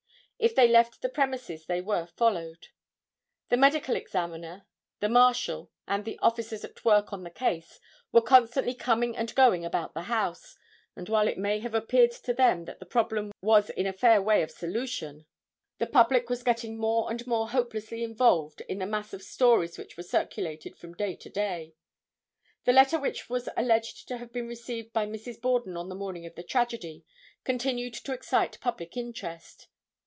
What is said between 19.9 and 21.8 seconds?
were circulated from day to day.